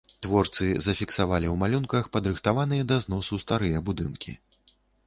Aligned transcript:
Творцы 0.25 0.69
зафіксавалі 0.85 1.47
ў 1.51 1.55
малюнках 1.65 2.09
падрыхтаваныя 2.17 2.89
да 2.93 3.01
зносу 3.07 3.43
старыя 3.47 3.87
будынкі. 3.93 4.37